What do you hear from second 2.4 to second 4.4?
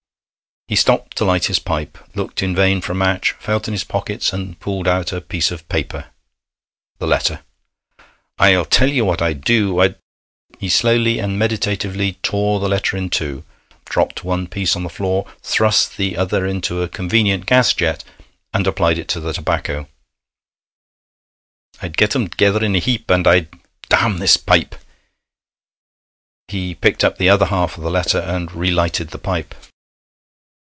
in vain for a match, felt in his pockets,